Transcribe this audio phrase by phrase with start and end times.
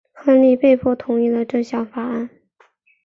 [0.13, 2.27] 亨利被迫同意了这项法案。